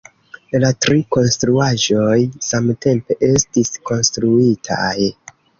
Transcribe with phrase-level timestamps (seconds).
[0.61, 2.17] La tri konstruaĵoj
[2.47, 4.93] samtempe estis konstruitaj.